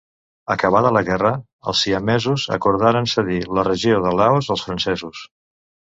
Acabada 0.53 0.91
la 0.95 1.03
guerra, 1.09 1.33
els 1.73 1.83
siamesos 1.87 2.45
acordaren 2.57 3.11
cedir 3.15 3.39
la 3.59 3.67
regió 3.71 4.03
de 4.07 4.19
Laos 4.23 4.53
als 4.57 4.65
francesos. 4.71 5.25